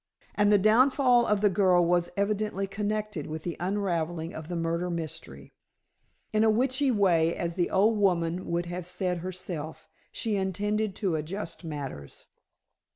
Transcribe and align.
And 0.33 0.51
the 0.51 0.57
downfall 0.57 1.27
of 1.27 1.41
the 1.41 1.49
girl 1.51 1.85
was 1.85 2.09
evidently 2.17 2.65
connected 2.65 3.27
with 3.27 3.43
the 3.43 3.55
unravelling 3.59 4.33
of 4.33 4.47
the 4.47 4.55
murder 4.55 4.89
mystery. 4.89 5.53
In 6.33 6.43
a 6.43 6.49
witchly 6.49 6.91
way, 6.91 7.35
as 7.37 7.53
the 7.53 7.69
old 7.69 7.99
woman 7.99 8.47
would 8.47 8.65
have 8.65 8.87
said 8.87 9.19
herself, 9.19 9.87
she 10.11 10.37
intended 10.37 10.95
to 10.95 11.13
adjust 11.13 11.63
matters. 11.63 12.25